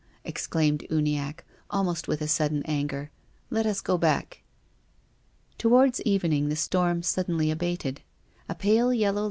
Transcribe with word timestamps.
"exclaimed 0.23 0.83
Uniacke, 0.89 1.43
almost 1.69 2.07
with 2.07 2.23
a 2.23 2.27
sudden 2.27 2.63
anger." 2.65 3.11
Let 3.51 3.67
us 3.67 3.81
go 3.81 3.99
back." 3.99 4.41
Towards 5.59 6.01
evening 6.01 6.49
the 6.49 6.55
storm 6.55 7.03
suddenly 7.03 7.51
abated. 7.51 8.01
A 8.49 8.55
pale 8.55 8.91
yellow 8.91 9.19
ligl^. 9.19 9.19